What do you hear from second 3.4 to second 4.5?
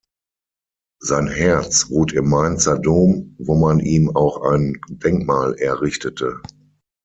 man ihm auch